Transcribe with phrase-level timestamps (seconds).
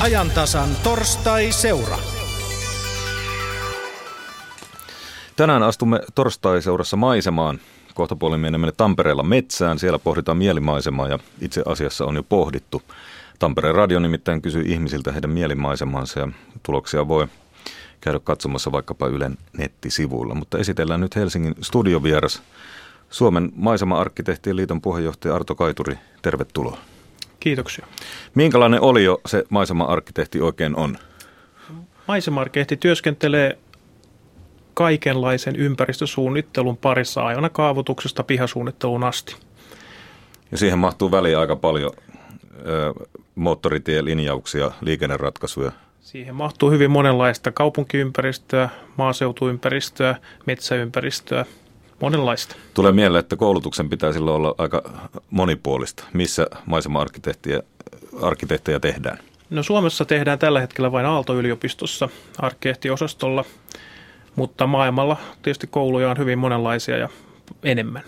[0.00, 1.98] ajantasan torstai-seura.
[5.36, 7.58] Tänään astumme torstai-seurassa maisemaan.
[7.94, 9.78] Kohta puolin menemme Tampereella metsään.
[9.78, 12.82] Siellä pohditaan mielimaisemaa ja itse asiassa on jo pohdittu.
[13.38, 16.28] Tampereen radio nimittäin kysyy ihmisiltä heidän mielimaisemansa ja
[16.62, 17.28] tuloksia voi
[18.00, 20.34] käydä katsomassa vaikkapa Ylen nettisivuilla.
[20.34, 22.42] Mutta esitellään nyt Helsingin studiovieras
[23.10, 25.98] Suomen maisema-arkkitehtien liiton puheenjohtaja Arto Kaituri.
[26.22, 26.78] Tervetuloa.
[27.40, 27.86] Kiitoksia.
[28.34, 30.98] Minkälainen olio se maisema-arkkitehti oikein on?
[32.08, 33.58] Maisema-arkkitehti työskentelee
[34.74, 39.36] kaikenlaisen ympäristösuunnittelun parissa aina kaavoituksesta pihasuunnitteluun asti.
[40.52, 41.92] Ja siihen mahtuu väliin aika paljon
[42.66, 45.72] ö, moottoritielinjauksia, liikenneratkaisuja.
[46.00, 50.16] Siihen mahtuu hyvin monenlaista kaupunkiympäristöä, maaseutuympäristöä,
[50.46, 51.44] metsäympäristöä,
[52.00, 52.56] monenlaista.
[52.74, 54.82] Tulee mieleen, että koulutuksen pitää silloin olla aika
[55.30, 56.04] monipuolista.
[56.12, 59.18] Missä maisema-arkkitehtejä tehdään?
[59.50, 63.44] No Suomessa tehdään tällä hetkellä vain Aalto-yliopistossa arkkitehtiosastolla,
[64.36, 67.08] mutta maailmalla tietysti kouluja on hyvin monenlaisia ja
[67.62, 68.02] enemmän.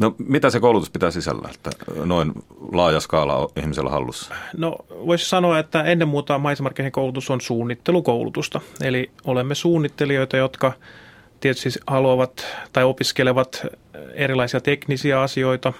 [0.00, 1.70] No mitä se koulutus pitää sisällä, että
[2.04, 2.32] noin
[2.72, 4.34] laaja skaala on ihmisellä hallussa?
[4.56, 8.60] No voisi sanoa, että ennen muuta maisemarkkinoiden koulutus on suunnittelukoulutusta.
[8.82, 10.72] Eli olemme suunnittelijoita, jotka
[11.40, 13.66] tietysti haluavat tai opiskelevat
[14.14, 15.72] erilaisia teknisiä asioita.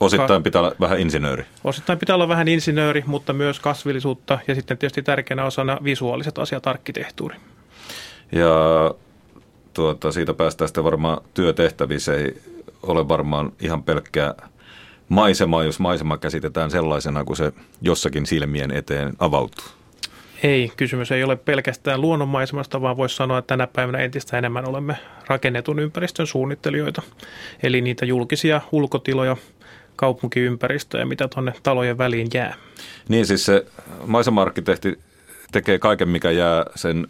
[0.00, 1.44] Osittain pitää olla vähän insinööri.
[1.64, 6.66] Osittain pitää olla vähän insinööri, mutta myös kasvillisuutta ja sitten tietysti tärkeänä osana visuaaliset asiat,
[6.66, 7.36] arkkitehtuuri.
[8.32, 8.94] Ja
[9.74, 12.00] tuota, siitä päästään sitten varmaan työtehtäviin.
[12.00, 12.42] Se ei
[12.82, 14.34] ole varmaan ihan pelkkää
[15.08, 19.64] maisemaa, jos maisema käsitetään sellaisena kuin se jossakin silmien eteen avautuu.
[20.42, 24.96] Ei, kysymys ei ole pelkästään luonnonmaisemasta, vaan voisi sanoa, että tänä päivänä entistä enemmän olemme
[25.26, 27.02] rakennetun ympäristön suunnittelijoita.
[27.62, 29.36] Eli niitä julkisia ulkotiloja,
[29.96, 32.54] kaupunkiympäristöjä, mitä tuonne talojen väliin jää.
[33.08, 33.66] Niin siis se
[34.06, 34.98] maisema-arkkitehti
[35.52, 37.06] tekee kaiken, mikä jää sen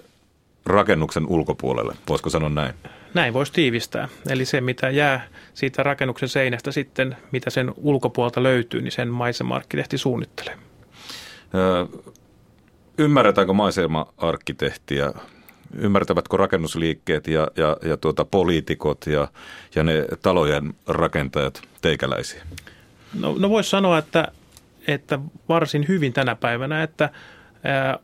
[0.67, 2.75] rakennuksen ulkopuolelle, voisiko sanoa näin?
[3.15, 4.09] Näin voisi tiivistää.
[4.29, 9.99] Eli se, mitä jää siitä rakennuksen seinästä sitten, mitä sen ulkopuolta löytyy, niin sen maisema-arkkitehti
[9.99, 10.55] suunnittelee.
[11.55, 11.85] Öö,
[12.99, 15.13] ymmärretäänkö maisema-arkkitehtiä?
[15.75, 19.29] Ymmärtävätkö rakennusliikkeet ja, ja, ja tuota, poliitikot ja,
[19.75, 22.43] ja ne talojen rakentajat teikäläisiä?
[23.21, 24.29] No, no voisi sanoa, että,
[24.89, 25.19] että
[25.49, 27.11] varsin hyvin tänä päivänä, että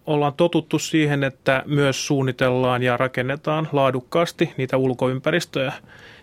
[0.06, 5.72] ollaan totuttu siihen, että myös suunnitellaan ja rakennetaan laadukkaasti niitä ulkoympäristöjä.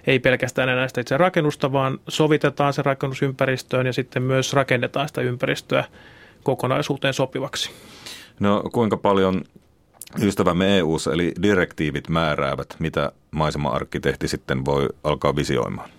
[0.08, 5.22] Ei pelkästään enää sitä itse rakennusta, vaan sovitetaan se rakennusympäristöön ja sitten myös rakennetaan sitä
[5.22, 5.84] ympäristöä
[6.44, 7.72] kokonaisuuteen sopivaksi.
[8.40, 9.44] No kuinka paljon
[10.22, 15.90] ystävämme eu eli direktiivit määräävät, mitä maisema-arkkitehti sitten voi alkaa visioimaan?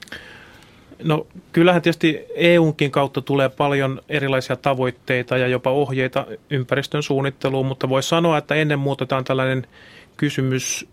[1.05, 7.89] No kyllähän tietysti EUnkin kautta tulee paljon erilaisia tavoitteita ja jopa ohjeita ympäristön suunnitteluun, mutta
[7.89, 9.67] voi sanoa, että ennen muuta tämä on tällainen
[10.17, 10.89] kysymys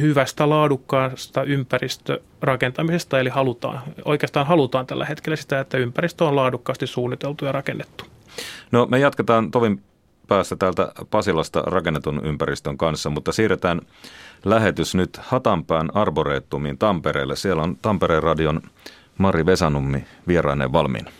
[0.00, 7.44] hyvästä laadukkaasta ympäristörakentamisesta, eli halutaan, oikeastaan halutaan tällä hetkellä sitä, että ympäristö on laadukkaasti suunniteltu
[7.44, 8.04] ja rakennettu.
[8.72, 9.82] No me jatketaan tovin
[10.28, 13.80] päästä täältä Pasilasta rakennetun ympäristön kanssa, mutta siirretään
[14.44, 17.36] lähetys nyt Hatanpään Arboreettumiin Tampereelle.
[17.36, 18.60] Siellä on Tampereen radion
[19.18, 21.10] Mari Vesanummi vieraineen valmiina.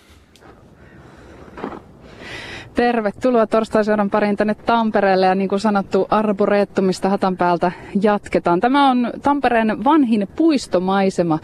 [2.75, 7.73] Tervetuloa torstai pariin tänne Tampereelle ja niin kuin sanottu Arboreettumista Hatanpäältä
[8.03, 8.61] jatketaan.
[8.61, 11.39] Tämä on Tampereen vanhin puistomaisema.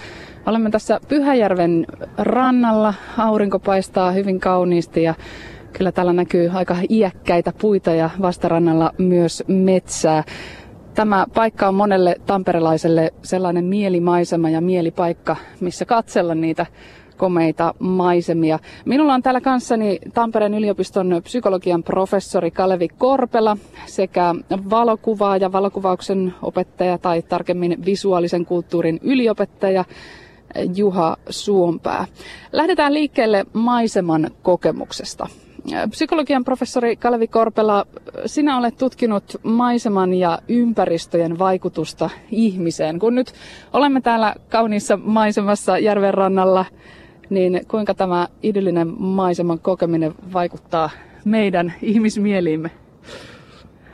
[0.46, 1.86] Olemme tässä Pyhäjärven
[2.18, 2.94] rannalla.
[3.18, 5.14] Aurinko paistaa hyvin kauniisti ja
[5.72, 10.24] kyllä täällä näkyy aika iäkkäitä puita ja vastarannalla myös metsää.
[10.94, 16.66] Tämä paikka on monelle tamperelaiselle sellainen mielimaisema ja mielipaikka, missä katsella niitä
[17.16, 18.58] komeita maisemia.
[18.84, 23.56] Minulla on täällä kanssani Tampereen yliopiston psykologian professori Kalevi Korpela
[23.86, 24.34] sekä
[24.70, 29.84] valokuvaa ja valokuvauksen opettaja tai tarkemmin visuaalisen kulttuurin yliopettaja
[30.76, 32.06] Juha Suompää.
[32.52, 35.26] Lähdetään liikkeelle maiseman kokemuksesta.
[35.90, 37.86] Psykologian professori Kalevi Korpela,
[38.26, 42.98] sinä olet tutkinut maiseman ja ympäristöjen vaikutusta ihmiseen.
[42.98, 43.32] Kun nyt
[43.72, 46.64] olemme täällä kauniissa maisemassa järven rannalla,
[47.30, 50.90] niin kuinka tämä idyllinen maiseman kokeminen vaikuttaa
[51.24, 52.70] meidän ihmismieliimme?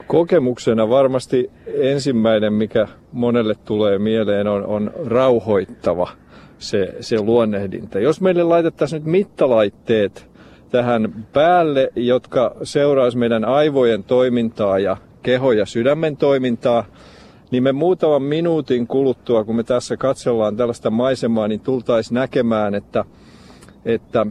[0.07, 6.09] Kokemuksena varmasti ensimmäinen, mikä monelle tulee mieleen, on, on rauhoittava
[6.59, 7.99] se, se luonnehdinta.
[7.99, 10.36] Jos meille laitettaisiin nyt mittalaitteet
[10.71, 16.85] tähän päälle, jotka seuraisi meidän aivojen toimintaa ja keho- ja sydämen toimintaa,
[17.51, 23.05] niin me muutaman minuutin kuluttua, kun me tässä katsellaan tällaista maisemaa, niin tultaisiin näkemään, että,
[23.85, 24.27] että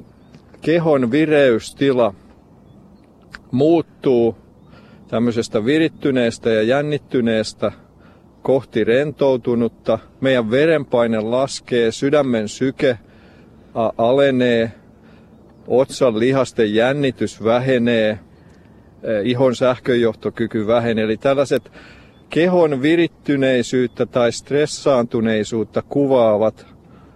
[0.61, 2.13] kehon vireystila
[3.51, 4.37] muuttuu
[5.07, 7.71] tämmöisestä virittyneestä ja jännittyneestä
[8.41, 9.99] kohti rentoutunutta.
[10.21, 12.99] Meidän verenpaine laskee, sydämen syke
[13.97, 14.71] alenee,
[15.67, 18.19] otsan lihasten jännitys vähenee,
[19.23, 21.03] ihon sähköjohtokyky vähenee.
[21.03, 21.71] Eli tällaiset
[22.29, 26.67] kehon virittyneisyyttä tai stressaantuneisuutta kuvaavat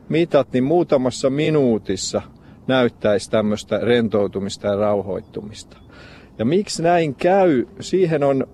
[0.10, 2.22] mitat, niin muutamassa minuutissa
[2.68, 5.78] näyttäisi tämmöistä rentoutumista ja rauhoittumista.
[6.40, 8.48] Ja miksi näin käy, siihen on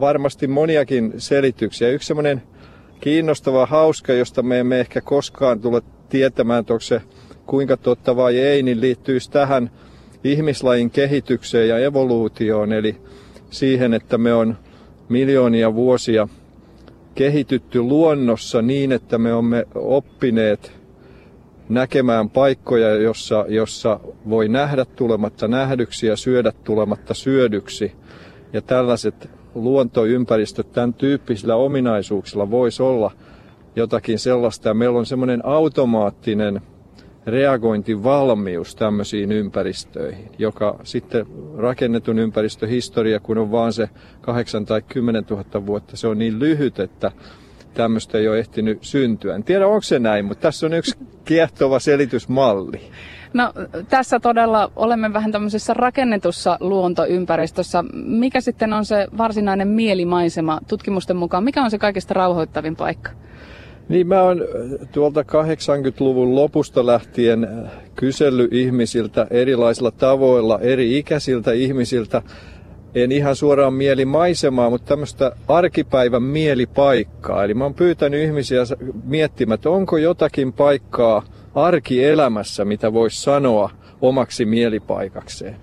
[0.00, 1.88] varmasti moniakin selityksiä.
[1.88, 2.42] Yksi semmoinen
[3.00, 7.00] kiinnostava, hauska, josta me emme ehkä koskaan tule tietämään, onko se
[7.48, 9.70] kuinka totta vai ei, niin liittyisi tähän
[10.24, 12.96] ihmislajin kehitykseen ja evoluutioon, eli
[13.50, 14.56] siihen, että me on
[15.08, 16.28] miljoonia vuosia
[17.14, 20.72] kehitytty luonnossa niin, että me olemme oppineet
[21.68, 27.92] näkemään paikkoja, jossa, jossa voi nähdä tulematta nähdyksi ja syödä tulematta syödyksi.
[28.52, 33.10] Ja tällaiset luontoympäristöt tämän tyyppisillä ominaisuuksilla voisi olla
[33.76, 34.74] jotakin sellaista.
[34.74, 36.60] Meillä on semmoinen automaattinen
[37.30, 41.26] reagointivalmius tämmöisiin ympäristöihin, joka sitten
[41.56, 43.88] rakennetun ympäristöhistoria, kun on vaan se
[44.20, 47.12] 8 tai 10 000 vuotta, se on niin lyhyt, että
[47.74, 49.34] tämmöistä ei ole ehtinyt syntyä.
[49.34, 52.90] En tiedä, onko se näin, mutta tässä on yksi kiehtova selitysmalli.
[53.32, 53.52] No
[53.88, 57.84] tässä todella olemme vähän tämmöisessä rakennetussa luontoympäristössä.
[57.92, 61.44] Mikä sitten on se varsinainen mielimaisema tutkimusten mukaan?
[61.44, 63.10] Mikä on se kaikista rauhoittavin paikka?
[63.88, 64.44] Niin mä oon
[64.92, 67.48] tuolta 80-luvun lopusta lähtien
[67.94, 72.22] kysellyt ihmisiltä erilaisilla tavoilla, eri ikäisiltä ihmisiltä,
[72.94, 77.44] en ihan suoraan mielimaisemaa, mutta tämmöistä arkipäivän mielipaikkaa.
[77.44, 78.62] Eli mä oon pyytänyt ihmisiä
[79.04, 81.22] miettimään, että onko jotakin paikkaa
[81.54, 83.70] arkielämässä, mitä voisi sanoa
[84.00, 85.56] omaksi mielipaikakseen.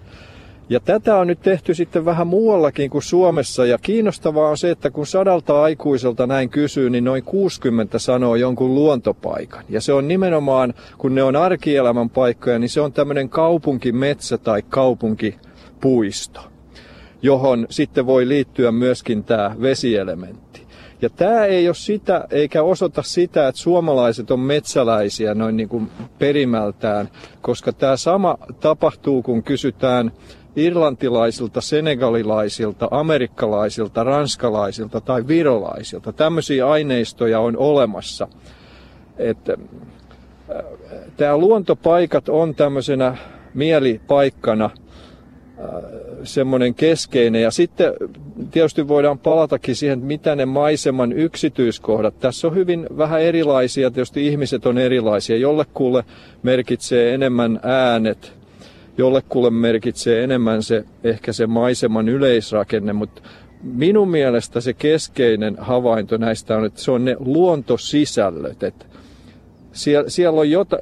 [0.70, 3.66] Ja tätä on nyt tehty sitten vähän muuallakin kuin Suomessa.
[3.66, 8.76] Ja kiinnostavaa on se, että kun sadalta aikuiselta näin kysyy, niin noin 60 sanoo jonkun
[8.76, 9.64] luontopaikan.
[9.70, 14.62] Ja se on nimenomaan, kun ne on arkielämän paikkoja, niin se on tämmöinen kaupunkimetsä tai
[14.70, 16.42] kaupunkipuisto
[17.26, 20.66] johon sitten voi liittyä myöskin tämä vesielementti.
[21.02, 25.92] Ja tämä ei ole sitä, eikä osoita sitä, että suomalaiset on metsäläisiä noin niin kuin
[26.20, 27.10] perimältään,
[27.42, 30.12] koska tämä sama tapahtuu, kun kysytään
[30.56, 36.14] irlantilaisilta, senegalilaisilta, amerikkalaisilta, ranskalaisilta tai virolaisilta.
[36.14, 38.28] Tämmöisiä aineistoja on olemassa.
[39.18, 39.58] Että
[40.50, 40.66] äh,
[41.18, 43.18] tämä luontopaikat on tämmöisenä
[43.54, 44.70] mielipaikkana–
[46.24, 47.42] semmoinen keskeinen.
[47.42, 47.94] Ja sitten
[48.52, 52.20] tietysti voidaan palatakin siihen, että mitä ne maiseman yksityiskohdat.
[52.20, 55.38] Tässä on hyvin vähän erilaisia, tietysti ihmiset on erilaisia.
[55.38, 56.04] Jollekulle
[56.44, 58.34] merkitsee enemmän äänet,
[58.98, 63.22] jollekulle merkitsee enemmän se ehkä se maiseman yleisrakenne, mutta
[63.64, 68.64] minun mielestä se keskeinen havainto näistä on, että se on ne luontosisällöt.
[68.64, 68.86] Että
[69.72, 70.78] siellä, siellä on jota,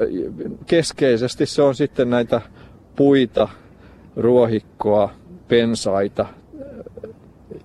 [0.66, 2.42] keskeisesti se on sitten näitä
[2.96, 3.48] puita,
[4.16, 5.14] ruohikkoa,
[5.48, 6.26] pensaita,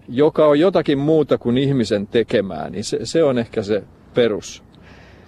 [0.09, 3.83] joka on jotakin muuta kuin ihmisen tekemää, niin se, se on ehkä se
[4.15, 4.68] perus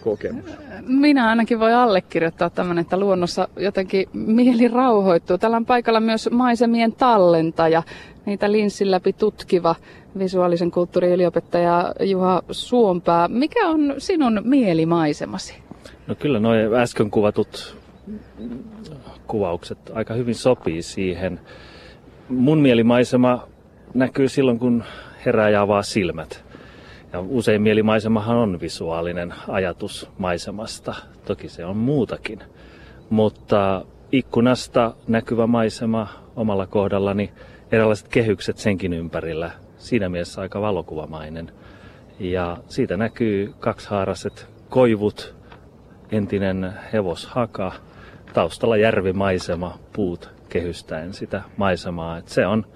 [0.00, 0.44] kokemus.
[0.86, 5.38] Minä ainakin voi allekirjoittaa tämän, että luonnossa jotenkin mieli rauhoittuu.
[5.38, 7.82] Täällä on paikalla myös maisemien tallentaja,
[8.26, 9.74] niitä linssin läpi tutkiva
[10.18, 13.28] visuaalisen kulttuurin yliopettaja Juha Suompää.
[13.28, 15.54] Mikä on sinun mielimaisemasi?
[16.06, 17.76] No kyllä nuo äsken kuvatut
[19.26, 21.40] kuvaukset aika hyvin sopii siihen.
[22.28, 23.48] Mun mielimaisema
[23.94, 24.84] näkyy silloin, kun
[25.26, 26.44] herää ja avaa silmät.
[27.12, 30.94] Ja usein mielimaisemahan on visuaalinen ajatus maisemasta.
[31.26, 32.40] Toki se on muutakin.
[33.10, 37.32] Mutta ikkunasta näkyvä maisema omalla kohdallani,
[37.72, 41.52] erilaiset kehykset senkin ympärillä, siinä mielessä aika valokuvamainen.
[42.18, 45.34] Ja siitä näkyy kaksihaaraset koivut,
[46.12, 47.72] entinen hevoshaka–
[48.32, 52.18] taustalla järvimaisema, puut kehystäen sitä maisemaa.
[52.18, 52.66] Et se on,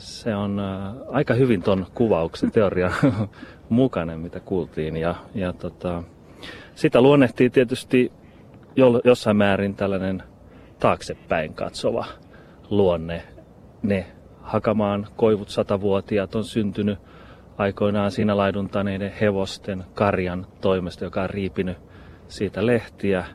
[0.00, 2.90] se on äh, aika hyvin ton kuvauksen teoria
[3.68, 4.96] mukainen, mitä kuultiin.
[4.96, 6.02] Ja, ja tota,
[6.74, 8.12] sitä luonnehtii tietysti
[8.76, 10.22] jo, jossain määrin tällainen
[10.78, 12.06] taaksepäin katsova
[12.70, 13.22] luonne.
[13.82, 14.06] Ne
[14.42, 16.98] hakamaan koivut satavuotiaat on syntynyt
[17.58, 21.76] aikoinaan siinä laiduntaneiden hevosten karjan toimesta, joka on riipinyt
[22.28, 23.24] siitä lehtiä–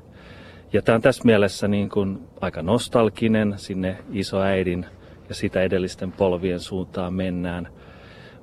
[0.76, 4.86] ja tämä on tässä mielessä niin kuin aika nostalginen sinne isoäidin
[5.30, 7.68] ja sitä edellisten polvien suuntaan mennään.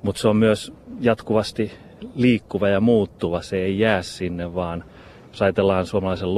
[0.03, 1.71] Mutta se on myös jatkuvasti
[2.15, 3.41] liikkuva ja muuttuva.
[3.41, 4.83] Se ei jää sinne, vaan
[5.27, 6.33] jos ajatellaan suomalaisen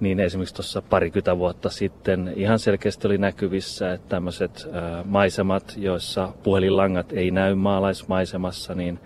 [0.00, 4.68] niin esimerkiksi tuossa parikymmentä vuotta sitten ihan selkeästi oli näkyvissä, että tämmöiset
[5.04, 8.98] maisemat, joissa puhelinlangat ei näy maalaismaisemassa, niin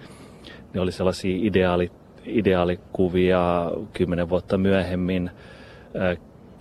[0.74, 1.90] ne oli sellaisia ideaali,
[2.26, 5.30] ideaalikuvia kymmenen vuotta myöhemmin.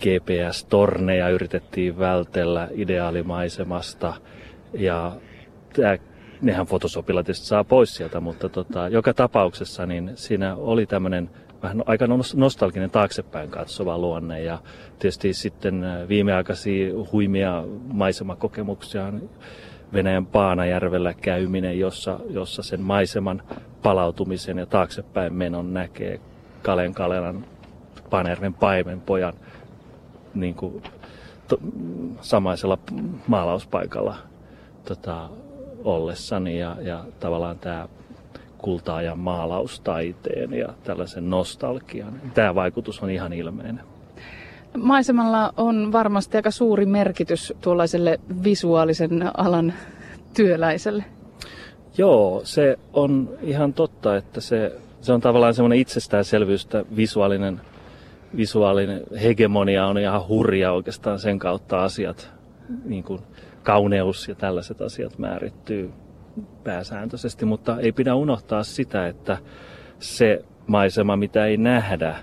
[0.00, 4.14] GPS-torneja yritettiin vältellä ideaalimaisemasta
[4.74, 5.12] ja
[5.72, 5.96] tämä
[6.40, 11.30] nehän fotosopilla tietysti saa pois sieltä, mutta tota, joka tapauksessa niin siinä oli tämmöinen
[11.62, 12.06] vähän aika
[12.36, 14.58] nostalginen taaksepäin katsova luonne ja
[14.98, 19.12] tietysti sitten äh, viimeaikaisia huimia maisemakokemuksia
[19.92, 23.42] Venäjän Paanajärvellä käyminen, jossa, jossa sen maiseman
[23.82, 26.20] palautumisen ja taaksepäin menon näkee
[26.62, 27.44] Kalen Kalelan
[28.10, 29.34] Paanajärven paimenpojan
[30.34, 30.82] niin kuin,
[31.48, 31.58] to,
[32.20, 32.78] samaisella
[33.26, 34.16] maalauspaikalla
[34.84, 35.28] tota,
[35.84, 37.88] ollessani ja, ja tavallaan tämä
[38.58, 42.20] kultaajan maalaustaiteen ja tällaisen nostalgian.
[42.34, 43.80] Tämä vaikutus on ihan ilmeinen.
[44.76, 49.74] Maisemalla on varmasti aika suuri merkitys tuollaiselle visuaalisen alan
[50.36, 51.04] työläiselle.
[51.98, 57.60] Joo, se on ihan totta, että se, se on tavallaan semmoinen itsestäänselvyys, että visuaalinen,
[58.36, 62.30] visuaalinen hegemonia on ihan hurja oikeastaan sen kautta asiat,
[62.84, 63.20] niin kuin
[63.62, 65.90] kauneus ja tällaiset asiat määrittyy
[66.64, 69.38] pääsääntöisesti, mutta ei pidä unohtaa sitä, että
[69.98, 72.16] se maisema, mitä ei nähdä,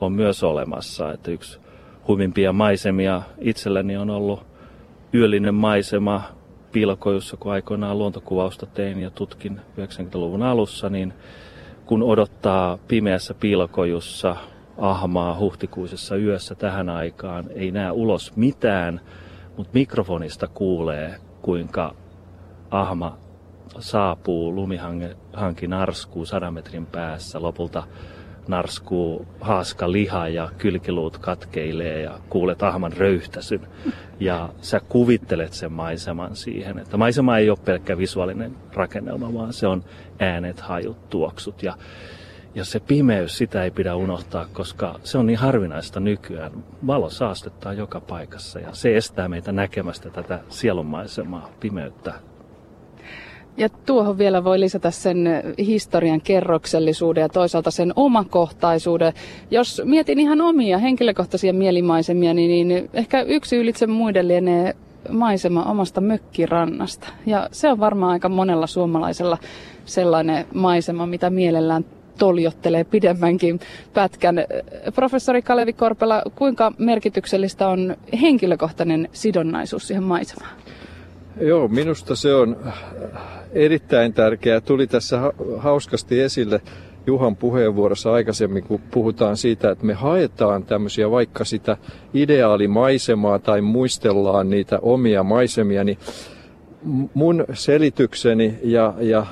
[0.00, 1.12] on myös olemassa.
[1.12, 1.60] Että yksi
[2.08, 3.22] huimimpia maisemia.
[3.38, 4.46] Itselläni on ollut
[5.14, 6.22] yöllinen maisema
[6.72, 11.12] piilokojussa, kun aikoinaan luontokuvausta tein ja tutkin 90-luvun alussa, niin
[11.86, 14.36] kun odottaa pimeässä piilokojussa
[14.78, 19.00] ahmaa huhtikuisessa yössä tähän aikaan, ei näe ulos mitään,
[19.56, 21.94] mutta mikrofonista kuulee, kuinka
[22.70, 23.18] ahma
[23.78, 27.82] saapuu, lumihanki narskuu sadan metrin päässä, lopulta
[28.48, 33.60] narskuu haaska liha ja kylkiluut katkeilee ja kuulet ahman röyhtäsyn.
[34.20, 39.66] Ja sä kuvittelet sen maiseman siihen, että maisema ei ole pelkkä visuaalinen rakennelma, vaan se
[39.66, 39.84] on
[40.20, 41.76] äänet, hajut, tuoksut ja
[42.54, 46.52] ja se pimeys, sitä ei pidä unohtaa, koska se on niin harvinaista nykyään.
[46.86, 52.14] Valo saastettaa joka paikassa ja se estää meitä näkemästä tätä sielunmaisemaa, pimeyttä.
[53.58, 59.12] Ja tuohon vielä voi lisätä sen historian kerroksellisuuden ja toisaalta sen omakohtaisuuden.
[59.50, 64.74] Jos mietin ihan omia henkilökohtaisia mielimaisemia, niin, niin ehkä yksi ylitse muiden lienee
[65.10, 67.08] maisema omasta mökkirannasta.
[67.26, 69.38] Ja se on varmaan aika monella suomalaisella
[69.84, 71.84] sellainen maisema, mitä mielellään
[72.18, 73.60] toljottelee pidemmänkin
[73.94, 74.36] pätkän.
[74.94, 80.52] Professori Kalevi Korpela, kuinka merkityksellistä on henkilökohtainen sidonnaisuus siihen maisemaan?
[81.40, 82.56] Joo, minusta se on
[83.52, 84.60] erittäin tärkeää.
[84.60, 86.60] Tuli tässä hauskasti esille
[87.06, 91.76] Juhan puheenvuorossa aikaisemmin, kun puhutaan siitä, että me haetaan tämmöisiä vaikka sitä
[92.14, 95.98] ideaalimaisemaa tai muistellaan niitä omia maisemia, niin
[97.14, 99.26] mun selitykseni ja, ja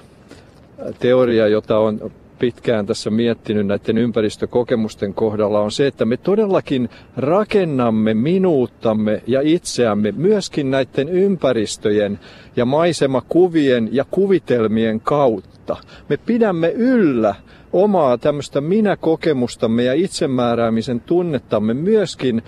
[0.98, 8.14] teoria, jota on pitkään tässä miettinyt näiden ympäristökokemusten kohdalla on se, että me todellakin rakennamme
[8.14, 12.19] minuuttamme ja itseämme myöskin näiden ympäristöjen
[12.57, 15.76] ja maisemakuvien ja kuvitelmien kautta.
[16.09, 17.35] Me pidämme yllä
[17.73, 22.43] omaa tämmöistä minäkokemustamme ja itsemääräämisen tunnettamme myöskin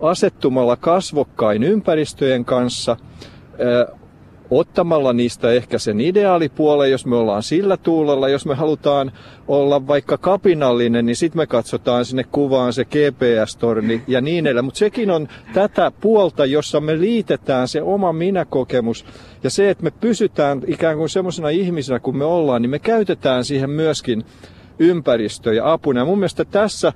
[0.00, 2.96] asettumalla kasvokkain ympäristöjen kanssa,
[4.50, 9.12] ottamalla niistä ehkä sen ideaalipuolen, jos me ollaan sillä tuulella, jos me halutaan
[9.48, 14.64] olla vaikka kapinallinen, niin sitten me katsotaan sinne kuvaan se GPS-torni ja niin edelleen.
[14.64, 19.04] Mutta sekin on tätä puolta, jossa me liitetään se oma minäkokemus
[19.42, 23.44] ja se, että me pysytään ikään kuin semmoisena ihmisenä kuin me ollaan, niin me käytetään
[23.44, 24.24] siihen myöskin
[24.78, 26.00] ympäristö ja apuna.
[26.00, 26.92] Ja mun mielestä tässä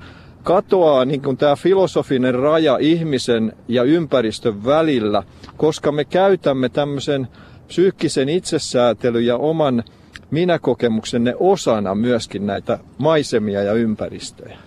[0.49, 5.23] katoaa niin kuin tämä filosofinen raja ihmisen ja ympäristön välillä,
[5.57, 7.29] koska me käytämme tämmöisen
[7.67, 9.85] psyykkisen itsesäätelyn ja oman
[10.31, 14.59] minäkokemuksenne osana myöskin näitä maisemia ja ympäristöjä.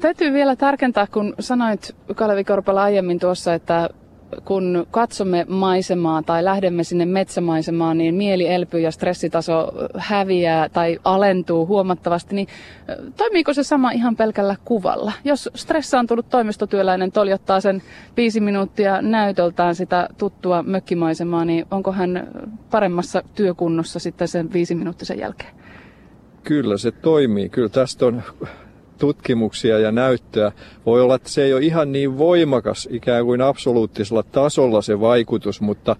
[0.00, 3.88] Täytyy vielä tarkentaa, kun sanoit Kalevi Korpala aiemmin tuossa, että
[4.44, 11.66] kun katsomme maisemaa tai lähdemme sinne metsämaisemaan, niin mieli elpyy ja stressitaso häviää tai alentuu
[11.66, 12.48] huomattavasti, niin
[13.16, 15.12] toimiiko se sama ihan pelkällä kuvalla?
[15.24, 17.82] Jos stressaantunut toimistotyöläinen toljottaa sen
[18.16, 22.28] viisi minuuttia näytöltään sitä tuttua mökkimaisemaa, niin onko hän
[22.70, 25.54] paremmassa työkunnossa sitten sen viisi minuuttisen jälkeen?
[26.42, 27.48] Kyllä se toimii.
[27.48, 28.22] Kyllä tästä on
[28.98, 30.52] tutkimuksia ja näyttöä.
[30.86, 35.60] Voi olla, että se ei ole ihan niin voimakas ikään kuin absoluuttisella tasolla se vaikutus,
[35.60, 35.96] mutta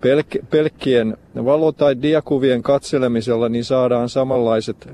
[0.00, 4.88] pelk- pelkkien valo- tai diakuvien katselemisella niin saadaan samanlaiset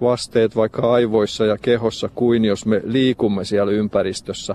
[0.00, 4.54] vasteet vaikka aivoissa ja kehossa kuin jos me liikumme siellä ympäristössä.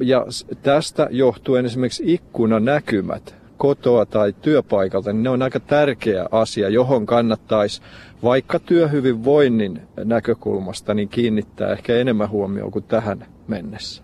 [0.00, 0.26] Ja
[0.62, 7.82] tästä johtuen esimerkiksi ikkunanäkymät kotoa tai työpaikalta, niin ne on aika tärkeä asia, johon kannattaisi
[8.22, 14.02] vaikka työhyvinvoinnin näkökulmasta niin kiinnittää ehkä enemmän huomioon kuin tähän mennessä.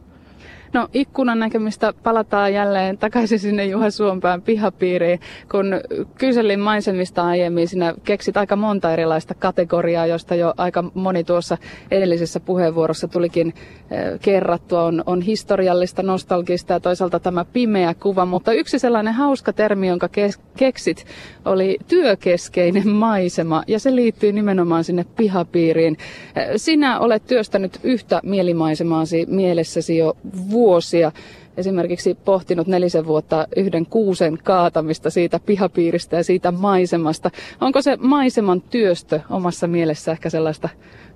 [0.72, 5.20] No ikkunan näkemistä palataan jälleen takaisin sinne Juha Suompään pihapiiriin.
[5.50, 5.66] Kun
[6.18, 11.58] kyselin maisemista aiemmin, sinä keksit aika monta erilaista kategoriaa, josta jo aika moni tuossa
[11.90, 13.54] edellisessä puheenvuorossa tulikin
[13.90, 14.82] eh, kerrattua.
[14.82, 20.08] On, on historiallista, nostalgista ja toisaalta tämä pimeä kuva, mutta yksi sellainen hauska termi, jonka
[20.56, 21.04] keksit,
[21.44, 25.96] oli työkeskeinen maisema ja se liittyy nimenomaan sinne pihapiiriin.
[26.36, 30.16] Eh, sinä olet työstänyt yhtä mielimaisemaasi mielessäsi jo
[30.58, 31.12] vuosia
[31.56, 37.30] esimerkiksi pohtinut nelisen vuotta yhden kuusen kaatamista siitä pihapiiristä ja siitä maisemasta.
[37.60, 40.68] Onko se maiseman työstö omassa mielessä ehkä sellaista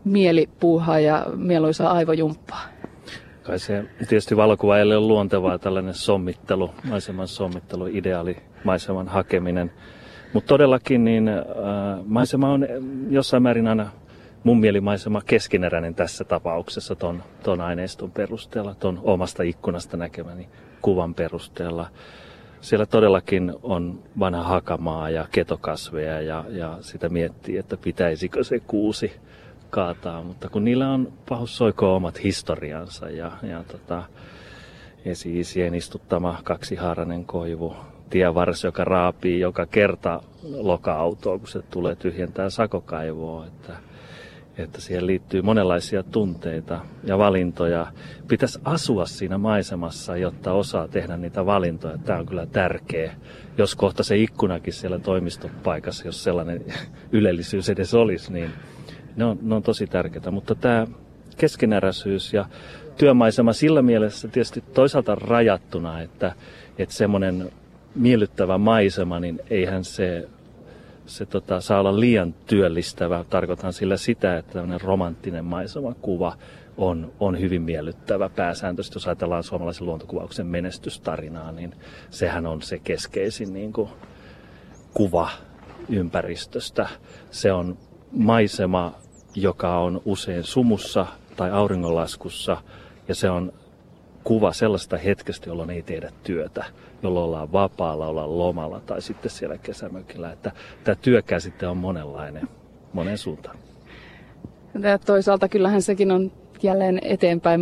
[0.05, 2.63] mielipuuhaa ja mieluisaa aivojumppaa?
[3.43, 9.73] Kai se tietysti valokuva on luontevaa tällainen sommittelu, maiseman sommittelu, ideaali maiseman hakeminen.
[10.33, 11.45] Mutta todellakin niin, äh,
[12.05, 12.67] maisema on
[13.11, 13.91] jossain määrin aina
[14.45, 20.49] mun mielimaisema keskeneräinen tässä tapauksessa ton, ton aineiston perusteella, ton omasta ikkunasta näkemäni
[20.83, 21.91] kuvan perusteella.
[22.61, 29.13] Siellä todellakin on vanha hakamaa ja ketokasveja ja, ja sitä miettii, että pitäisikö se kuusi
[29.71, 34.03] kaataa, mutta kun niillä on pahus soiko omat historiansa ja, ja tota,
[35.05, 37.77] esi-isien istuttama kaksihaarainen koivu,
[38.11, 43.47] tienvarsi, joka raapii joka kerta loka-autoa, kun se tulee tyhjentää sakokaivoa.
[43.47, 43.73] Että
[44.59, 47.87] että siihen liittyy monenlaisia tunteita ja valintoja.
[48.29, 51.99] Pitäisi asua siinä maisemassa, jotta osaa tehdä niitä valintoja.
[51.99, 53.15] Tämä on kyllä tärkeä.
[53.59, 56.65] Jos kohta se ikkunakin siellä toimistopaikassa, jos sellainen
[57.13, 58.51] ylellisyys edes olisi, niin
[59.17, 60.31] ne on, ne on tosi tärkeitä.
[60.31, 60.87] Mutta tämä
[61.37, 62.47] keskeneräisyys ja
[62.97, 66.33] työmaisema sillä mielessä tietysti toisaalta rajattuna, että,
[66.79, 67.53] että semmoinen
[67.95, 70.29] miellyttävä maisema, niin eihän se
[71.07, 73.25] se tota, saa olla liian työllistävä.
[73.31, 76.37] Tarkoitan sillä sitä, että tämmöinen romanttinen maisemakuva
[76.77, 78.97] on, on hyvin miellyttävä pääsääntöisesti.
[78.97, 81.75] Jos ajatellaan suomalaisen luontokuvauksen menestystarinaa, niin
[82.11, 83.89] sehän on se keskeisin niin kuin,
[84.95, 85.31] kuva
[85.89, 86.89] ympäristöstä.
[87.31, 87.79] Se on
[88.13, 88.95] maisema,
[89.35, 92.57] joka on usein sumussa tai auringonlaskussa,
[93.09, 93.53] ja se on
[94.25, 96.65] kuva sellaista hetkestä, jolloin ei tehdä työtä,
[97.03, 100.33] jolloin ollaan vapaalla, ollaan lomalla tai sitten siellä kesämökillä.
[100.33, 100.53] Että
[100.85, 102.49] tämä työkäsite on monenlainen,
[102.93, 103.57] monen suuntaan.
[104.83, 107.61] Ja toisaalta kyllähän sekin on jälleen eteenpäin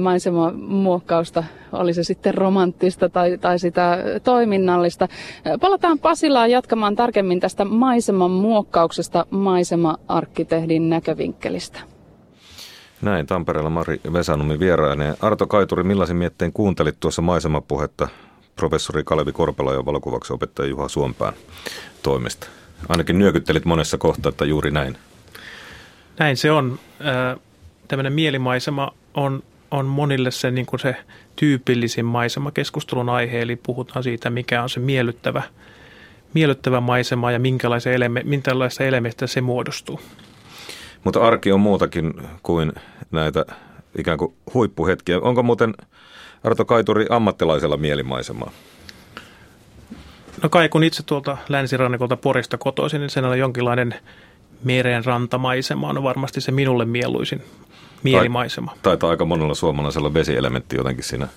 [0.67, 5.09] muokkausta, oli se sitten romanttista tai, tai sitä toiminnallista.
[5.61, 11.81] Palataan Pasilaan jatkamaan tarkemmin tästä maiseman muokkauksesta maisema-arkkitehdin näkövinkkelistä.
[13.03, 15.17] Näin Tampereella Mari Vesanumi vierainen.
[15.21, 18.09] Arto Kaituri, millaisen mietteen kuuntelit tuossa maisemapuhetta
[18.61, 21.33] professori Kalevi Korpela ja valokuvauksen opettaja Juha Suompään
[22.03, 22.47] toimesta?
[22.89, 24.97] Ainakin nyökyttelit monessa kohtaa, että juuri näin.
[26.19, 26.79] Näin se on.
[27.89, 30.97] Tämmöinen mielimaisema on, on monille se, niin kuin se
[31.37, 35.43] tyypillisin maisema keskustelun aihe, eli puhutaan siitä, mikä on se miellyttävä,
[36.35, 38.85] miellyttävä maisema ja minkälaisia, eleme, minkälaista
[39.27, 40.01] se muodostuu.
[41.05, 42.73] Mutta arki on muutakin kuin
[43.11, 43.45] näitä
[43.99, 45.21] ikään kuin huippuhetkiä.
[45.21, 45.75] Onko muuten
[46.45, 48.51] Arto Kaituri ammattilaisella mielimaisemaa?
[50.43, 53.95] No kai kun itse tuolta länsirannikolta Porista kotoisin, niin sen on jonkinlainen
[54.65, 57.43] meren rantamaisema on varmasti se minulle mieluisin
[58.03, 58.75] mielimaisema.
[58.83, 61.29] Taitaa aika monella suomalaisella vesielementti jotenkin siinä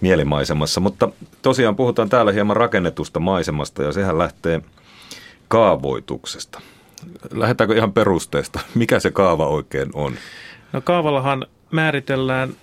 [0.00, 1.08] mielimaisemassa, mutta
[1.42, 4.60] tosiaan puhutaan täällä hieman rakennetusta maisemasta ja sehän lähtee
[5.48, 6.60] kaavoituksesta.
[7.32, 8.60] Lähdetäänkö ihan perusteesta?
[8.74, 10.14] Mikä se kaava oikein on?
[10.72, 12.54] No kaavallahan määritellään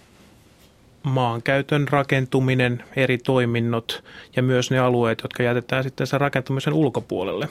[1.06, 4.04] maankäytön rakentuminen, eri toiminnot
[4.36, 7.50] ja myös ne alueet, jotka jätetään sitten sen rakentumisen ulkopuolelle.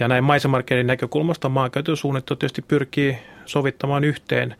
[0.00, 4.56] Ja näin maisemarkkinoiden näkökulmasta maankäytön suunnittelu tietysti pyrkii sovittamaan yhteen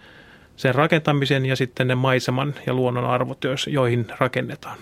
[0.57, 4.79] sen rakentamisen ja sitten ne maiseman ja luonnon arvot, joihin rakennetaan.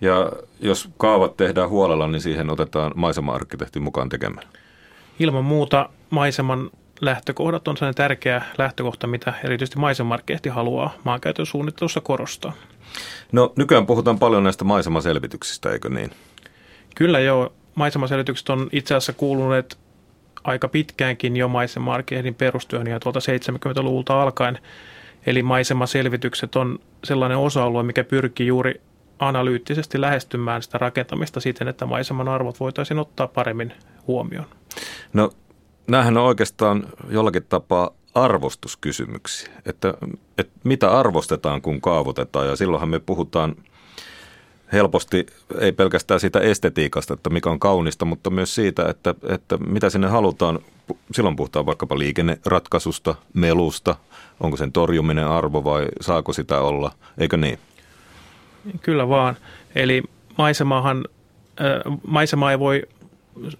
[0.00, 4.46] Ja jos kaavat tehdään huolella, niin siihen otetaan maisema-arkkitehti mukaan tekemään
[5.18, 6.70] ilman muuta maiseman
[7.02, 12.52] lähtökohdat on sellainen tärkeä lähtökohta, mitä erityisesti maisemarkkehti haluaa maankäytön suunnittelussa korostaa.
[13.32, 16.10] No nykyään puhutaan paljon näistä maisemaselvityksistä, eikö niin?
[16.94, 17.52] Kyllä joo.
[17.74, 19.78] Maisemaselvitykset on itse asiassa kuuluneet
[20.44, 24.58] aika pitkäänkin jo maisemarkehdin perustyön ja tuolta 70-luvulta alkaen.
[25.26, 28.80] Eli maisemaselvitykset on sellainen osa-alue, mikä pyrkii juuri
[29.18, 33.72] analyyttisesti lähestymään sitä rakentamista siten, että maiseman arvot voitaisiin ottaa paremmin
[34.06, 34.46] huomioon.
[35.12, 35.30] No
[35.86, 39.94] näähän on oikeastaan jollakin tapaa arvostuskysymyksiä, että,
[40.38, 42.46] että mitä arvostetaan, kun kaavoitetaan.
[42.46, 43.54] Ja silloinhan me puhutaan
[44.72, 45.26] helposti
[45.60, 50.08] ei pelkästään siitä estetiikasta, että mikä on kaunista, mutta myös siitä, että, että mitä sinne
[50.08, 50.58] halutaan.
[51.12, 53.96] Silloin puhutaan vaikkapa liikenneratkaisusta, melusta,
[54.40, 57.58] onko sen torjuminen arvo vai saako sitä olla, eikö niin?
[58.80, 59.36] Kyllä vaan.
[59.74, 60.02] Eli
[60.38, 61.04] maisemahan,
[62.06, 62.82] maisema ei voi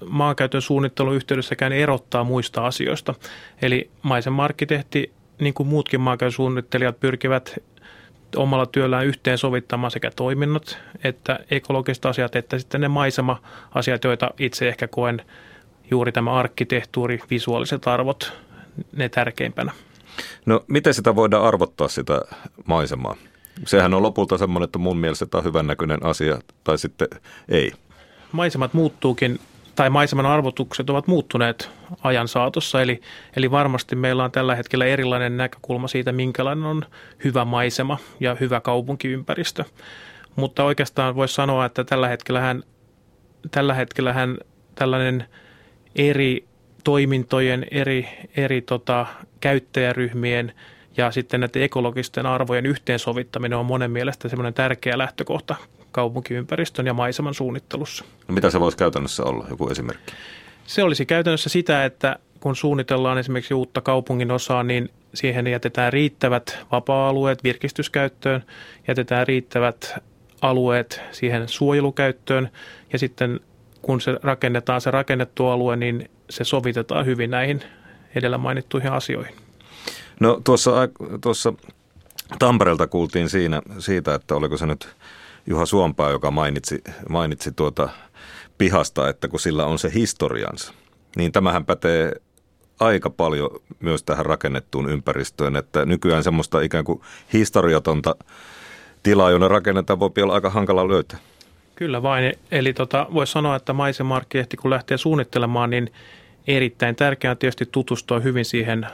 [0.07, 3.15] maankäytön suunnittelun yhteydessäkään erottaa muista asioista.
[3.63, 7.55] Eli maisema-arkkitehti, niin kuin muutkin maankäytön suunnittelijat, pyrkivät
[8.37, 14.89] omalla työllään yhteensovittamaan sekä toiminnot että ekologiset asiat, että sitten ne maisema-asiat, joita itse ehkä
[14.89, 15.23] koen
[15.91, 18.33] juuri tämä arkkitehtuuri, visuaaliset arvot,
[18.97, 19.73] ne tärkeimpänä.
[20.47, 22.21] No miten sitä voidaan arvottaa sitä
[22.67, 23.17] maisemaa?
[23.67, 27.09] Sehän on lopulta semmoinen, että mun mielestä tämä on hyvännäköinen asia, tai sitten
[27.49, 27.73] ei.
[28.33, 29.41] Maisemat muuttuukin
[29.75, 31.71] tai maiseman arvotukset ovat muuttuneet
[32.03, 33.01] ajan saatossa, eli,
[33.37, 36.85] eli varmasti meillä on tällä hetkellä erilainen näkökulma siitä, minkälainen on
[37.25, 39.65] hyvä maisema ja hyvä kaupunkiympäristö.
[40.37, 42.63] Mutta oikeastaan voisi sanoa, että tällä hetkellähän,
[43.51, 44.39] tällä hetkellähän
[44.75, 45.25] tällainen
[45.97, 46.45] eri
[46.85, 49.07] toimintojen, eri, eri tota,
[49.41, 50.53] käyttäjäryhmien
[50.97, 55.57] ja sitten näiden ekologisten arvojen yhteensovittaminen on monen mielestä semmoinen tärkeä lähtökohta
[55.93, 58.05] kaupunkiympäristön ja maiseman suunnittelussa.
[58.29, 60.13] No mitä se voisi käytännössä olla, joku esimerkki?
[60.67, 66.59] Se olisi käytännössä sitä, että kun suunnitellaan esimerkiksi uutta kaupungin osaa, niin siihen jätetään riittävät
[66.73, 68.45] vapaa-alueet virkistyskäyttöön,
[68.89, 69.95] jätetään riittävät
[70.41, 72.49] alueet siihen suojelukäyttöön
[72.93, 73.41] ja sitten
[73.83, 77.63] kun se rakennetaan se rakennettu alue, niin se sovitetaan hyvin näihin
[78.15, 79.35] edellä mainittuihin asioihin.
[80.21, 80.89] No tuossa,
[81.21, 81.53] tuossa
[82.39, 84.89] Tampereelta kuultiin siinä, siitä, että oliko se nyt
[85.47, 87.89] Juha Suompaa, joka mainitsi, mainitsi tuota
[88.59, 90.73] pihasta, että kun sillä on se historiansa,
[91.17, 92.13] niin tämähän pätee
[92.81, 93.51] aika paljon
[93.81, 97.01] myös tähän rakennettuun ympäristöön, että nykyään semmoista ikään kuin
[97.33, 98.17] historiatonta
[99.03, 101.19] tilaa, jonne rakennetaan, voi olla aika hankala löytää.
[101.75, 105.93] Kyllä vain, eli tota, voisi sanoa, että maisemarkkehti kun lähtee suunnittelemaan, niin
[106.47, 108.87] erittäin tärkeää on tietysti tutustua hyvin siihen,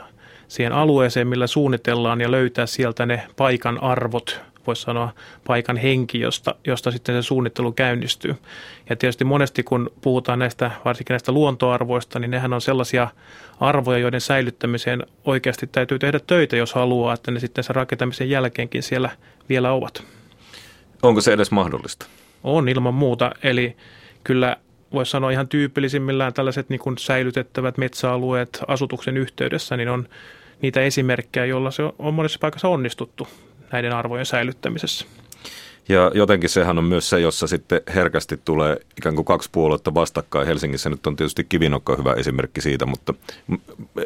[0.47, 5.13] siihen alueeseen, millä suunnitellaan ja löytää sieltä ne paikan arvot, voisi sanoa
[5.47, 8.35] paikan henki, josta, josta sitten se suunnittelu käynnistyy.
[8.89, 13.07] Ja tietysti monesti kun puhutaan näistä, varsinkin näistä luontoarvoista, niin nehän on sellaisia
[13.59, 18.83] arvoja, joiden säilyttämiseen oikeasti täytyy tehdä töitä, jos haluaa, että ne sitten sen rakentamisen jälkeenkin
[18.83, 19.09] siellä
[19.49, 20.03] vielä ovat.
[21.03, 22.05] Onko se edes mahdollista?
[22.43, 23.75] On ilman muuta, eli
[24.23, 24.57] kyllä
[24.93, 30.09] voisi sanoa ihan tyypillisimmillään tällaiset niin kuin säilytettävät metsäalueet asutuksen yhteydessä, niin on
[30.61, 33.27] niitä esimerkkejä, joilla se on monessa paikassa onnistuttu
[33.71, 35.05] näiden arvojen säilyttämisessä.
[35.89, 40.47] Ja jotenkin sehän on myös se, jossa sitten herkästi tulee ikään kuin kaksi puoluetta vastakkain.
[40.47, 43.13] Helsingissä nyt on tietysti Kivinokka hyvä esimerkki siitä, mutta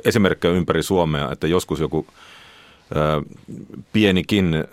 [0.06, 2.08] esimerkkejä ympäri Suomea, että joskus joku
[2.96, 3.22] ää,
[3.94, 4.64] pienikin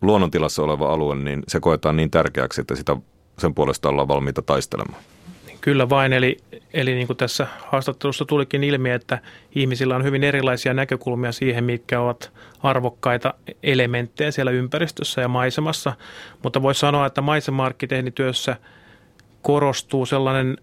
[0.00, 2.96] luonnontilassa oleva alue, niin se koetaan niin tärkeäksi, että sitä
[3.38, 5.02] sen puolesta ollaan valmiita taistelemaan.
[5.60, 6.36] Kyllä vain, eli,
[6.74, 9.18] eli niin kuin tässä haastattelussa tulikin ilmi, että
[9.54, 15.92] ihmisillä on hyvin erilaisia näkökulmia siihen, mitkä ovat arvokkaita elementtejä siellä ympäristössä ja maisemassa.
[16.42, 17.70] Mutta voisi sanoa, että maisema
[18.14, 18.56] työssä
[19.42, 20.58] korostuu sellainen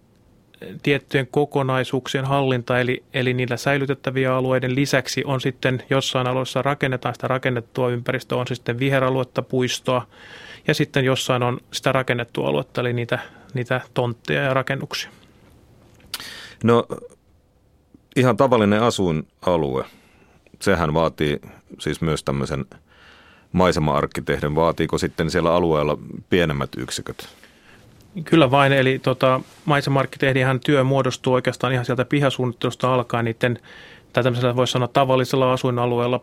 [0.83, 7.27] tiettyjen kokonaisuuksien hallinta, eli, eli niillä säilytettäviä alueiden lisäksi on sitten jossain alueessa rakennetaan sitä
[7.27, 10.07] rakennettua ympäristöä, on sitten viheraluetta, puistoa,
[10.67, 13.19] ja sitten jossain on sitä rakennettua aluetta, eli niitä
[13.55, 15.09] niitä tontteja ja rakennuksia?
[16.63, 16.87] No
[18.15, 19.85] ihan tavallinen asuinalue.
[20.61, 21.39] Sehän vaatii
[21.79, 22.65] siis myös tämmöisen
[23.51, 24.55] maisema-arkkitehden.
[24.55, 25.97] Vaatiiko sitten siellä alueella
[26.29, 27.29] pienemmät yksiköt?
[28.23, 30.03] Kyllä vain, eli tota, maisema
[30.65, 33.59] työ muodostuu oikeastaan ihan sieltä pihasuunnittelusta alkaen niiden
[34.15, 36.19] tai tämmöisellä voisi sanoa tavallisella asuinalueella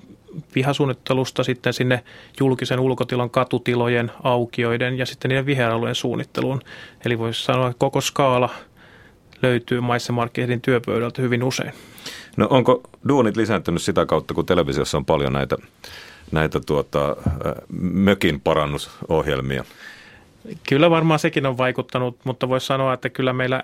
[0.53, 2.05] pihasuunnittelusta sitten sinne
[2.41, 6.61] julkisen ulkotilan katutilojen, aukioiden ja sitten niiden viheralueen suunnitteluun.
[7.05, 8.51] Eli voisi sanoa, että koko skaala
[9.43, 11.73] löytyy maissamarkkinoiden työpöydältä hyvin usein.
[12.37, 15.57] No onko duunit lisääntynyt sitä kautta, kun televisiossa on paljon näitä,
[16.31, 17.17] näitä tuota,
[17.81, 19.65] mökin parannusohjelmia?
[20.69, 23.63] Kyllä varmaan sekin on vaikuttanut, mutta voisi sanoa, että kyllä meillä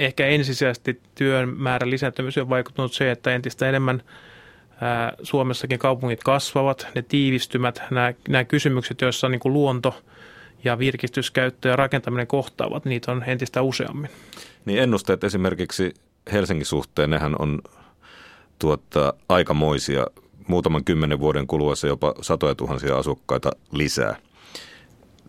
[0.00, 4.02] ehkä ensisijaisesti työn määrän lisääntymiseen on vaikuttanut se, että entistä enemmän
[5.22, 10.02] Suomessakin kaupungit kasvavat, ne tiivistymät, nämä, nämä kysymykset, joissa niin kuin luonto
[10.64, 14.10] ja virkistyskäyttö ja rakentaminen kohtaavat, niitä on entistä useammin.
[14.64, 15.94] Niin ennusteet esimerkiksi
[16.32, 17.62] Helsingin suhteen, nehän on
[18.58, 20.06] tuota, aikamoisia,
[20.46, 24.16] muutaman kymmenen vuoden kuluessa jopa satoja tuhansia asukkaita lisää.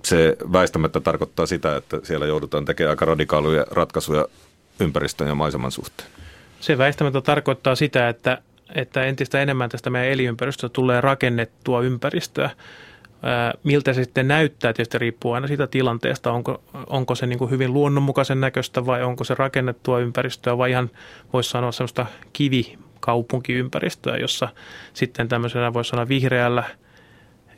[0.04, 4.26] Se väistämättä tarkoittaa sitä, että siellä joudutaan tekemään aika radikaaluja ratkaisuja
[4.80, 6.10] ympäristön ja maiseman suhteen.
[6.60, 8.42] Se väistämättä tarkoittaa sitä, että,
[8.76, 12.50] että entistä enemmän tästä meidän elinympäristöstä tulee rakennettua ympäristöä.
[13.64, 17.74] Miltä se sitten näyttää, tietysti riippuu aina siitä tilanteesta, onko, onko se niin kuin hyvin
[17.74, 20.90] luonnonmukaisen näköistä vai onko se rakennettua ympäristöä vai ihan
[21.34, 24.48] voisi sanoa sellaista kivikaupunkiympäristöä, jossa
[24.94, 26.64] sitten tämmöisenä voisi sanoa vihreällä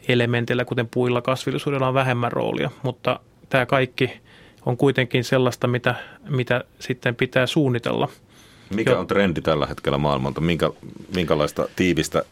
[0.08, 4.22] elementillä, kuten puilla kasvillisuudella on vähemmän roolia, mutta tämä kaikki
[4.66, 5.96] on kuitenkin sellaista, mitä,
[6.30, 8.10] mitä sitten pitää suunnitella.
[8.76, 10.42] Mikä on trendi tällä hetkellä maailmalta?
[10.42, 10.70] Minkä,
[11.16, 12.24] minkälaista tiivistä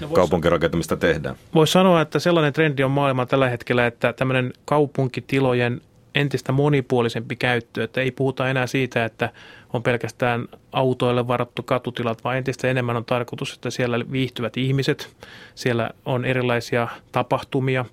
[0.00, 1.36] no kaupunkirakentamista tehdään?
[1.54, 5.80] Voisi sanoa, että sellainen trendi on maailmalla tällä hetkellä, että tämmöinen kaupunkitilojen
[6.14, 9.30] entistä monipuolisempi käyttö, että ei puhuta enää siitä, että
[9.72, 15.16] on pelkästään autoille varattu katutilat, vaan entistä enemmän on tarkoitus, että siellä viihtyvät ihmiset,
[15.54, 17.84] siellä on erilaisia tapahtumia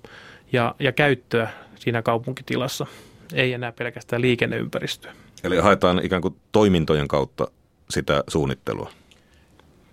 [0.52, 2.86] ja, ja käyttöä siinä kaupunkitilassa,
[3.34, 5.12] ei enää pelkästään liikenneympäristöä.
[5.44, 7.48] Eli haetaan ikään kuin toimintojen kautta
[7.90, 8.90] sitä suunnittelua.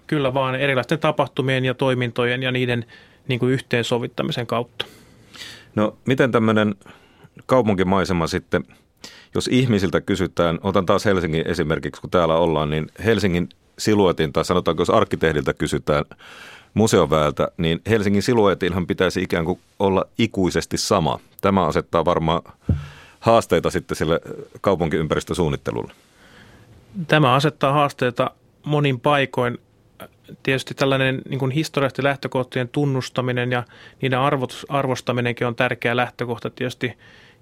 [0.07, 2.85] Kyllä vaan erilaisten tapahtumien ja toimintojen ja niiden
[3.27, 4.85] niin kuin yhteensovittamisen kautta.
[5.75, 6.75] No miten tämmöinen
[7.45, 8.63] kaupunkimaisema sitten,
[9.35, 14.81] jos ihmisiltä kysytään, otan taas Helsingin esimerkiksi, kun täällä ollaan, niin Helsingin siluetin, tai sanotaanko
[14.81, 16.05] jos arkkitehdiltä kysytään
[16.73, 21.19] museoväeltä, niin Helsingin siluetinhan pitäisi ikään kuin olla ikuisesti sama.
[21.41, 22.41] Tämä asettaa varmaan
[23.25, 24.21] haasteita sitten sille
[24.61, 25.93] kaupunkiympäristösuunnittelulle.
[27.07, 28.31] Tämä asettaa haasteita
[28.63, 29.57] monin paikoin.
[30.43, 33.63] Tietysti tällainen niin kuin historiallisesti lähtökohtien tunnustaminen ja
[34.01, 34.19] niiden
[34.69, 36.97] arvostaminenkin on tärkeä lähtökohta tietysti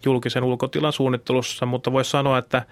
[0.06, 2.66] julkisen ulkotilan suunnittelussa, mutta voisi sanoa, että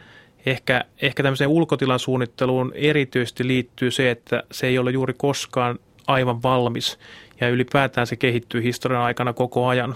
[0.46, 6.44] ehkä, ehkä tämmöiseen ulkotilan suunnitteluun erityisesti liittyy se, että se ei ole juuri koskaan aivan
[6.44, 7.00] valmis
[7.42, 9.96] ja ylipäätään se kehittyy historian aikana koko ajan.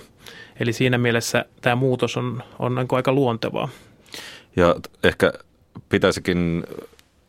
[0.59, 3.69] Eli siinä mielessä tämä muutos on, on niin aika luontevaa.
[4.55, 5.33] Ja ehkä
[5.89, 6.63] pitäisikin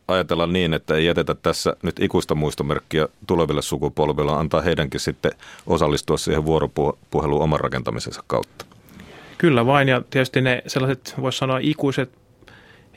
[0.07, 5.31] ajatella niin, että ei jätetä tässä nyt ikuista muistomerkkiä tuleville sukupolville, antaa heidänkin sitten
[5.67, 8.65] osallistua siihen vuoropuheluun oman rakentamisensa kautta.
[9.37, 12.09] Kyllä vain, ja tietysti ne sellaiset, voisi sanoa, ikuiset,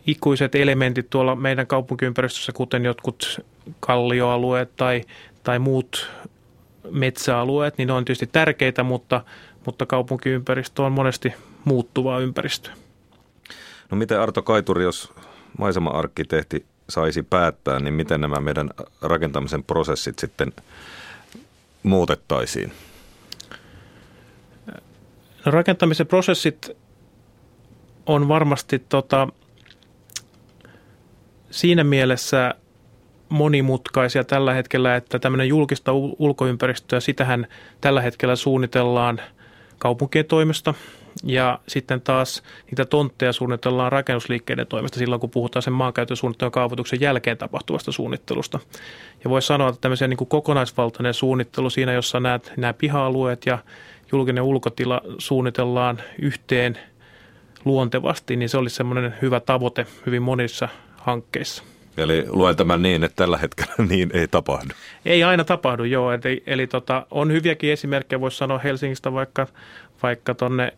[0.06, 3.40] ikuiset elementit tuolla meidän kaupunkiympäristössä, kuten jotkut
[3.80, 5.04] kallioalueet tai,
[5.42, 6.10] tai muut
[6.90, 9.24] metsäalueet, niin ne on tietysti tärkeitä, mutta,
[9.66, 12.72] mutta kaupunkiympäristö on monesti muuttuvaa ympäristöä.
[13.90, 15.12] No miten Arto Kaituri, jos
[15.58, 18.70] maisema-arkkitehti saisi päättää, niin miten nämä meidän
[19.02, 20.52] rakentamisen prosessit sitten
[21.82, 22.72] muutettaisiin?
[25.46, 26.70] No, rakentamisen prosessit
[28.06, 29.28] on varmasti tota,
[31.50, 32.54] siinä mielessä
[33.28, 37.46] monimutkaisia tällä hetkellä, että tämmöinen julkista ulkoympäristöä, sitähän
[37.80, 39.20] tällä hetkellä suunnitellaan
[39.80, 40.74] kaupunkien toimesta
[41.24, 47.00] ja sitten taas niitä tontteja suunnitellaan rakennusliikkeiden toimesta silloin, kun puhutaan sen maankäytön suunnittelun kaavoituksen
[47.00, 48.58] jälkeen tapahtuvasta suunnittelusta.
[49.24, 53.58] Ja voisi sanoa, että tämmöisen niin kuin kokonaisvaltainen suunnittelu siinä, jossa näet nämä piha-alueet ja
[54.12, 56.78] julkinen ulkotila suunnitellaan yhteen
[57.64, 61.62] luontevasti, niin se olisi semmoinen hyvä tavoite hyvin monissa hankkeissa.
[62.02, 64.74] Eli luen tämän niin, että tällä hetkellä niin ei tapahdu.
[65.04, 66.12] Ei aina tapahdu, joo.
[66.12, 69.46] Eli, eli tota, on hyviäkin esimerkkejä, voisi sanoa Helsingistä vaikka,
[70.02, 70.72] vaikka tonne,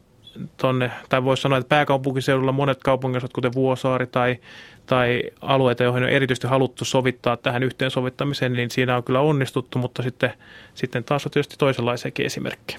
[0.57, 4.37] tonne, tai voisi sanoa, että pääkaupunkiseudulla monet kaupungit, kuten Vuosaari tai,
[4.87, 10.03] tai alueita, joihin on erityisesti haluttu sovittaa tähän yhteensovittamiseen, niin siinä on kyllä onnistuttu, mutta
[10.03, 10.33] sitten,
[10.75, 12.79] sitten taas on tietysti toisenlaisiakin esimerkkejä.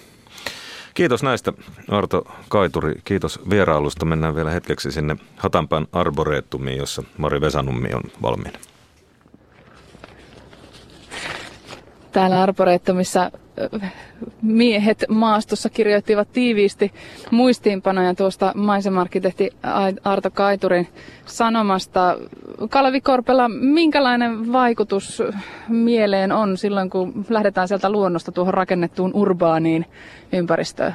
[0.93, 1.53] Kiitos näistä
[1.89, 2.93] Arto Kaituri.
[3.03, 4.06] Kiitos vierailusta.
[4.06, 8.60] Mennään vielä hetkeksi sinne Hatanpään Arboreettumiin, jossa Mari Vesanummi on valmiina.
[12.12, 13.32] Täällä Arboreettumissa
[14.42, 16.92] miehet maastossa kirjoittivat tiiviisti
[17.32, 19.50] muistiinpanoja tuosta maisemarkkitehti
[20.04, 20.88] Arto Kaiturin
[21.26, 22.18] sanomasta.
[22.70, 25.24] Kalevi Korpela, minkälainen vaikutus
[25.68, 29.86] mieleen on silloin, kun lähdetään sieltä luonnosta tuohon rakennettuun urbaaniin
[30.34, 30.94] ympäristöön?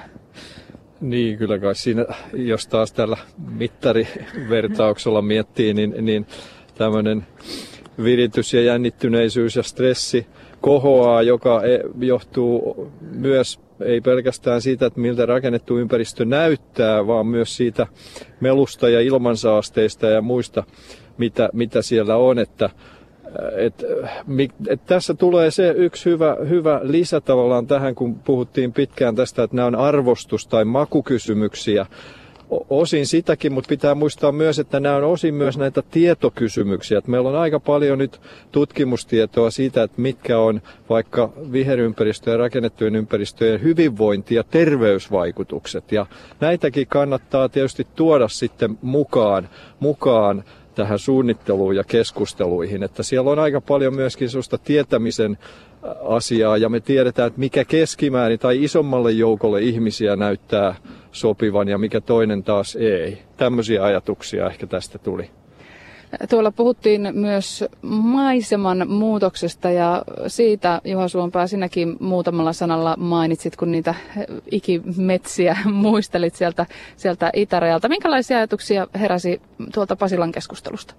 [1.01, 3.17] Niin, kyllä kai siinä, jos taas tällä
[3.49, 6.27] mittarivertauksella miettii, niin, niin
[6.75, 7.27] tämmöinen
[8.05, 10.27] viritys ja jännittyneisyys ja stressi
[10.61, 17.57] kohoaa, joka e, johtuu myös ei pelkästään siitä, että miltä rakennettu ympäristö näyttää, vaan myös
[17.57, 17.87] siitä
[18.41, 20.65] melusta ja ilmansaasteista ja muista,
[21.19, 22.39] mitä, mitä siellä on.
[22.39, 22.71] Että,
[23.57, 23.85] et,
[24.69, 29.57] et tässä tulee se yksi hyvä, hyvä lisä tavallaan tähän, kun puhuttiin pitkään tästä, että
[29.57, 31.87] nämä on arvostus- tai makukysymyksiä
[32.71, 36.99] osin sitäkin, mutta pitää muistaa myös, että nämä on osin myös näitä tietokysymyksiä.
[36.99, 38.21] Että meillä on aika paljon nyt
[38.53, 45.93] tutkimustietoa siitä, että mitkä on vaikka viherympäristöjen ja rakennettujen ympäristöjen hyvinvointi- ja terveysvaikutukset.
[45.93, 46.07] Ja
[46.41, 49.49] näitäkin kannattaa tietysti tuoda sitten mukaan,
[49.81, 52.83] mukaan tähän suunnitteluun ja keskusteluihin.
[52.83, 55.39] Että siellä on aika paljon myöskin sellaista tietämisen
[56.09, 60.75] asiaa ja me tiedetään, että mikä keskimäärin tai isommalle joukolle ihmisiä näyttää
[61.13, 63.19] sopivan ja mikä toinen taas ei.
[63.37, 65.31] Tämmöisiä ajatuksia ehkä tästä tuli.
[66.31, 73.95] Tuolla puhuttiin myös maiseman muutoksesta ja siitä, Juha Suompää, sinäkin muutamalla sanalla mainitsit, kun niitä
[74.51, 77.89] ikimetsiä muistelit sieltä, sieltä itärajalta.
[77.89, 79.41] Minkälaisia ajatuksia heräsi
[79.75, 80.95] tuolta Pasilan keskustelusta?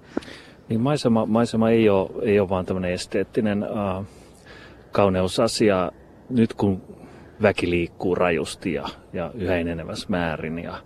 [0.69, 4.05] Niin maisema, maisema ei, ole, ei ole vaan tämmöinen esteettinen äh,
[4.91, 5.91] kauneusasia.
[6.29, 6.81] Nyt kun
[7.41, 10.81] väki liikkuu rajusti ja, ja yhä enenevässä määrin ja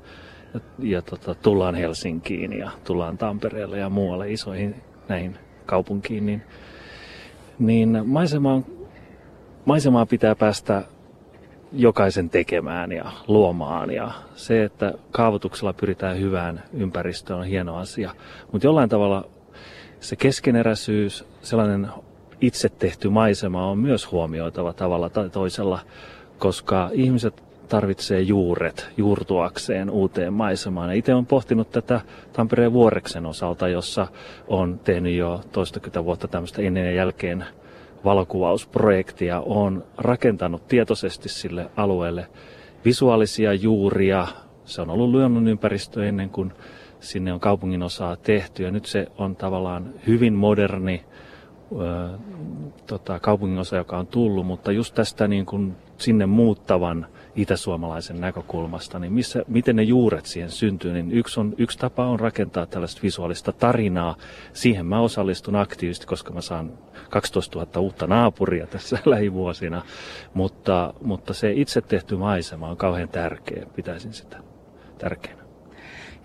[0.54, 4.76] ja, ja tota, tullaan Helsinkiin ja tullaan Tampereelle ja muualle isoihin
[5.10, 6.42] näihin kaupunkiin, niin,
[7.60, 8.62] niin maisemaa,
[9.66, 10.84] maisemaa pitää päästä
[11.72, 13.92] jokaisen tekemään ja luomaan.
[13.92, 18.16] Ja se, että kaavoituksella pyritään hyvään ympäristöön on hieno asia.
[18.52, 19.26] Mutta jollain tavalla
[20.00, 21.88] se keskeneräisyys, sellainen
[22.44, 25.80] itse tehty maisema on myös huomioitava tavalla tai toisella,
[26.40, 30.96] koska ihmiset tarvitsee juuret juurtuakseen uuteen maisemaan.
[30.96, 32.02] Itse olen pohtinut tätä
[32.34, 34.08] Tampereen Vuoreksen osalta, jossa
[34.48, 37.46] on tehnyt jo toistakymmentä vuotta tämmöistä ennen ja jälkeen
[38.06, 39.40] valokuvausprojektia.
[39.40, 42.28] on rakentanut tietoisesti sille alueelle
[42.86, 44.28] visuaalisia juuria.
[44.66, 46.54] Se on ollut luonnonympäristö ennen kuin
[47.00, 48.64] sinne on kaupungin osaa tehty.
[48.64, 51.06] Ja nyt se on tavallaan hyvin moderni
[52.88, 59.00] tota, kaupungin osa, joka on tullut, mutta just tästä niin kuin sinne muuttavan itäsuomalaisen näkökulmasta,
[59.00, 63.02] niin missä, miten ne juuret siihen syntyy, niin yksi, on, yksi tapa on rakentaa tällaista
[63.04, 64.16] visuaalista tarinaa.
[64.54, 66.72] Siihen mä osallistun aktiivisesti, koska mä saan
[67.10, 69.82] 12 000 uutta naapuria tässä lähivuosina,
[70.34, 74.38] mutta, mutta se itse tehty maisema on kauhean tärkeä, pitäisin sitä
[74.98, 75.43] tärkeänä.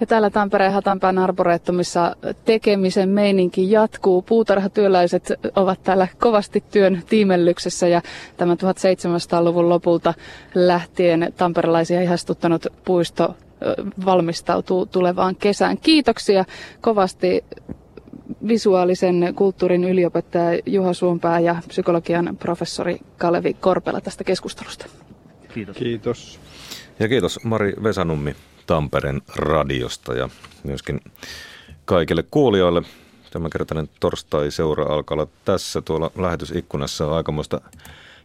[0.01, 4.23] Ja täällä Tampereen Hatanpään arboreettomissa tekemisen meininki jatkuu.
[4.23, 8.03] Puutarhatyöläiset ovat täällä kovasti työn tiimellyksessä ja
[8.37, 10.15] tämä 1700-luvun lopulta
[10.55, 13.35] lähtien tamperelaisia ihastuttanut puisto
[14.05, 15.79] valmistautuu tulevaan kesään.
[15.79, 16.45] Kiitoksia
[16.81, 17.45] kovasti
[18.49, 24.87] visuaalisen kulttuurin yliopettaja Juha Suompää ja psykologian professori Kalevi Korpela tästä keskustelusta.
[25.55, 25.77] Kiitos.
[25.77, 26.41] Kiitos.
[27.01, 30.29] Ja kiitos Mari Vesanummi Tampereen radiosta ja
[30.65, 31.01] myöskin
[31.85, 32.83] kaikille kuulijoille.
[33.31, 35.83] Tämänkertainen torstai-seura alkaa olla tässä.
[35.83, 37.61] Tuolla lähetysikkunassa on aikamoista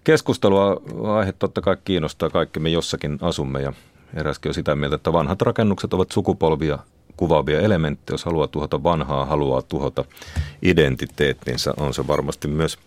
[0.04, 0.82] keskustelua.
[1.18, 2.30] Aihe totta kai kiinnostaa.
[2.30, 3.74] Kaikki me jossakin asumme ja
[4.14, 6.80] eräskin on sitä mieltä, että vanhat rakennukset ovat sukupolvia
[7.18, 8.14] kuvaavia elementtejä.
[8.14, 10.06] Jos haluaa tuhota vanhaa, haluaa tuhota
[10.62, 12.78] identiteettinsä, on se varmasti myös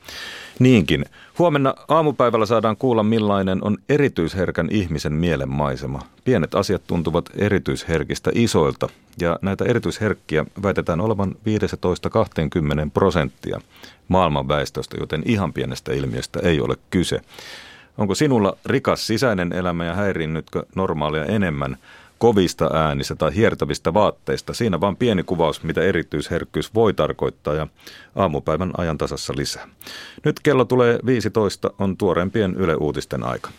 [0.58, 1.04] niinkin.
[1.38, 6.00] Huomenna aamupäivällä saadaan kuulla, millainen on erityisherkän ihmisen mielenmaisema.
[6.24, 8.88] Pienet asiat tuntuvat erityisherkistä isoilta,
[9.20, 11.34] ja näitä erityisherkkiä väitetään olevan 15-20
[12.94, 13.60] prosenttia
[14.08, 17.20] maailman väestöstä, joten ihan pienestä ilmiöstä ei ole kyse.
[17.98, 21.76] Onko sinulla rikas sisäinen elämä ja häiriinnytkö normaalia enemmän
[22.18, 24.54] kovista äänistä tai hiertävistä vaatteista.
[24.54, 27.66] Siinä vaan pieni kuvaus, mitä erityisherkkyys voi tarkoittaa ja
[28.14, 29.68] aamupäivän ajan tasassa lisää.
[30.24, 33.50] Nyt kello tulee 15, on tuoreempien Yle Uutisten aika.